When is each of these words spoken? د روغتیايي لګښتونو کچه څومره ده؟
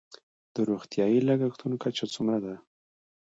د 0.53 0.55
روغتیايي 0.69 1.19
لګښتونو 1.27 1.75
کچه 1.83 2.05
څومره 2.13 2.39
ده؟ 2.45 2.55